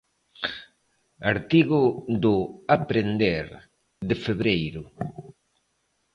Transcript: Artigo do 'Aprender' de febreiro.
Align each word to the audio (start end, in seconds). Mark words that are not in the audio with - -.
Artigo 1.33 1.81
do 2.23 2.35
'Aprender' 2.67 3.53
de 4.07 4.15
febreiro. 4.25 4.83